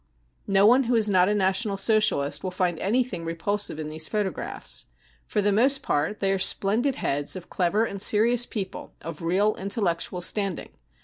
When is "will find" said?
2.43-2.79